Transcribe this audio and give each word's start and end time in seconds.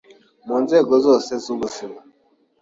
mu 0.47 0.55
nzego 0.63 0.93
zose 1.05 1.31
z’ubuzima, 1.43 1.99